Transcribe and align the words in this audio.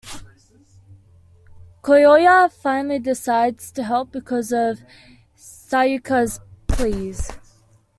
Kyoya 1.83 2.49
finally 2.51 2.97
decides 2.97 3.71
to 3.73 3.83
help 3.83 4.11
because 4.11 4.51
of 4.51 4.79
Sayaka's 5.37 6.39
pleas. 6.65 7.29